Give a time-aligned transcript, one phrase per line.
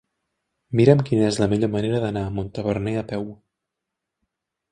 [0.79, 3.27] Mira'm quina és la millor manera d'anar a Montaverner a peu.